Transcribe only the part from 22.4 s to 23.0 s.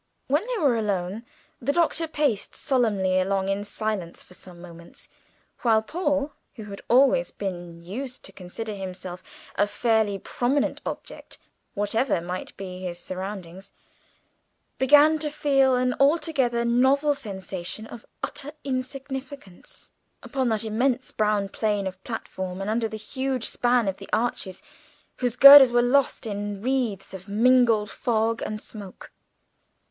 and under the